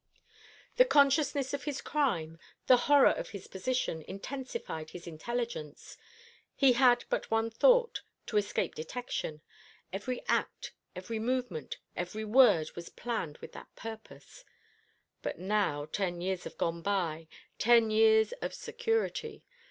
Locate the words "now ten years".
15.37-16.45